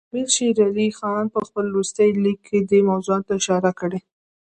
امیر 0.11 0.27
شېر 0.35 0.55
علي 0.67 0.87
خان 0.97 1.25
په 1.33 1.39
خپل 1.47 1.65
وروستي 1.69 2.09
لیک 2.23 2.39
کې 2.47 2.59
دې 2.69 2.79
موضوعاتو 2.89 3.25
ته 3.27 3.33
اشاره 3.39 3.71
کړې. 3.79 3.99